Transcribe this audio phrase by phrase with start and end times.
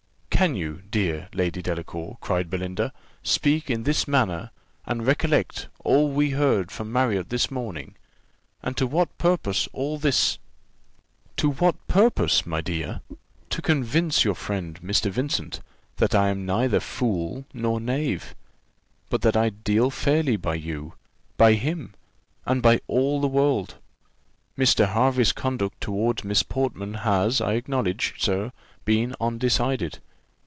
[0.41, 4.49] "Can you, dear Lady Delacour," cried Belinda, "speak in this manner,
[4.87, 7.93] and recollect all we heard from Marriott this morning?
[8.63, 10.39] And to what purpose all this?"
[11.37, 13.01] "To what purpose, my dear?
[13.51, 15.11] To convince your friend, Mr.
[15.11, 15.59] Vincent,
[15.97, 18.33] that I am neither fool nor knave;
[19.11, 20.95] but that I deal fairly by you,
[21.37, 21.93] by him,
[22.47, 23.75] and by all the world.
[24.57, 24.91] Mr.
[24.91, 28.51] Hervey's conduct towards Miss Portman has, I acknowledge, sir,
[28.85, 29.99] been undecided.